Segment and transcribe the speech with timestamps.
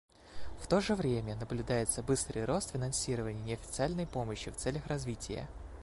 [0.59, 5.47] В то же время наблюдается быстрый рост финансирования неофициальной помощи в целях развития.